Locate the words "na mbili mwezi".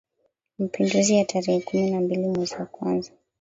1.91-2.53